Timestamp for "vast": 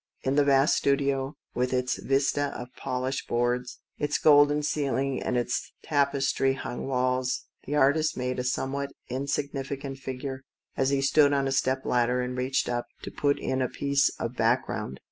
0.43-0.77